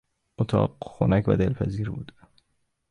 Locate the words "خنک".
0.81-1.27